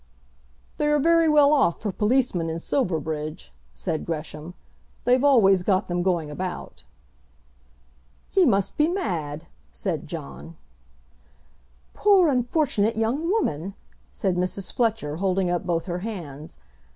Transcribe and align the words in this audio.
"They 0.79 0.87
are 0.87 0.97
very 0.99 1.29
well 1.29 1.53
off 1.53 1.79
for 1.79 1.91
policemen 1.91 2.49
in 2.49 2.57
Silverbridge," 2.57 3.53
said 3.75 4.03
Gresham. 4.03 4.55
"They've 5.05 5.23
always 5.23 5.61
got 5.61 5.87
them 5.87 6.01
going 6.01 6.31
about." 6.31 6.81
"He 8.31 8.43
must 8.43 8.77
be 8.77 8.87
mad," 8.87 9.45
said 9.71 10.07
John. 10.07 10.57
"Poor 11.93 12.29
unfortunate 12.29 12.97
young 12.97 13.29
woman!" 13.31 13.75
said 14.11 14.37
Mrs. 14.37 14.73
Fletcher, 14.73 15.17
holding 15.17 15.51
up 15.51 15.67
both 15.67 15.85
her 15.85 15.99
hands. 15.99 16.57